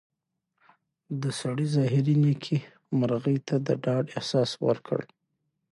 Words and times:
د 1.21 1.23
سړي 1.39 1.67
ظاهري 1.75 2.15
نېکۍ 2.23 2.59
مرغۍ 2.99 3.37
ته 3.47 3.55
د 3.65 3.69
ډاډ 3.83 4.05
احساس 4.17 4.49
ورکړ. 4.65 4.99